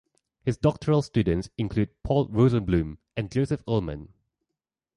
[0.41, 4.11] His doctoral students include Paul Rosenbloom and Joseph Ullman.